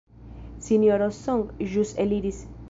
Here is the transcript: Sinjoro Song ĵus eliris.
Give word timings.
Sinjoro 0.67 1.09
Song 1.23 1.45
ĵus 1.75 1.93
eliris. 2.07 2.43